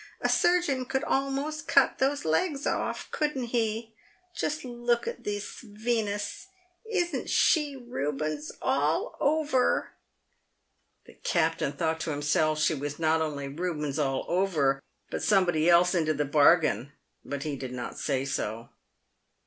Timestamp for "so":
18.25-18.69